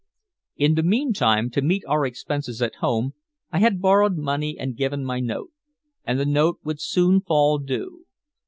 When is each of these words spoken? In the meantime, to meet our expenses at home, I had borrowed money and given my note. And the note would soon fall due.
In 0.57 0.73
the 0.73 0.81
meantime, 0.81 1.51
to 1.51 1.61
meet 1.61 1.83
our 1.85 2.07
expenses 2.07 2.59
at 2.59 2.73
home, 2.81 3.13
I 3.51 3.59
had 3.59 3.79
borrowed 3.79 4.17
money 4.17 4.57
and 4.57 4.75
given 4.75 5.05
my 5.05 5.19
note. 5.19 5.51
And 6.03 6.19
the 6.19 6.25
note 6.25 6.57
would 6.63 6.81
soon 6.81 7.21
fall 7.21 7.59
due. 7.59 8.07